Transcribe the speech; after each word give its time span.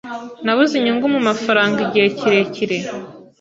Nabuze 0.43 0.73
inyungu 0.77 1.05
mumafaranga 1.13 1.77
igihe 1.85 2.07
kirekire 2.17 2.77